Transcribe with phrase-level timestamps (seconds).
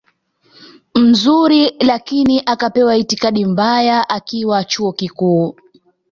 [0.95, 5.55] mzuri lakini akapewa itikadi mbaya akiwa chuo kikuu